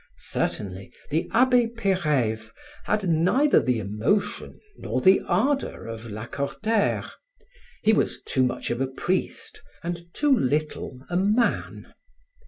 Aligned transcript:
Certainly 0.17 0.91
the 1.11 1.29
Abbe 1.31 1.67
Peyreyve 1.67 2.51
had 2.85 3.07
neither 3.07 3.61
the 3.61 3.77
emotion 3.77 4.59
nor 4.75 4.99
the 4.99 5.21
ardor 5.27 5.85
of 5.85 6.07
Lacordaire. 6.09 7.11
He 7.83 7.93
was 7.93 8.19
too 8.23 8.41
much 8.43 8.71
a 8.71 8.87
priest 8.87 9.61
and 9.83 10.11
too 10.11 10.35
little 10.35 11.01
a 11.07 11.17
man. 11.17 11.93